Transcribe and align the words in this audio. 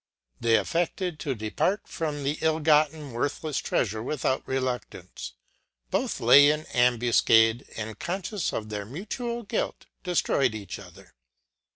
Both 0.39 0.73
afteded 0.73 1.19
to 1.19 1.35
depart 1.35 1.81
from 1.87 2.23
the 2.23 2.39
ill 2.41 2.59
gotten, 2.59 3.11
worthlefs 3.13 3.61
treafure 3.61 4.03
without 4.03 4.41
reluctance: 4.47 5.33
both 5.91 6.19
lay 6.19 6.49
in 6.49 6.63
ambuf 6.73 7.23
cade; 7.23 7.67
and 7.77 7.99
confcious 7.99 8.51
of 8.51 8.69
their 8.69 8.83
mutual 8.83 9.43
guilt, 9.43 9.85
deftroyed 10.03 10.55
each 10.55 10.79
other. 10.79 11.13